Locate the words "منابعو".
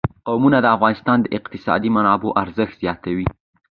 1.95-2.35